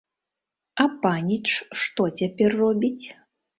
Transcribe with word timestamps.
А 0.83 0.87
паніч 1.03 1.45
што 1.83 2.09
цяпер 2.23 2.59
робіць? 2.65 3.07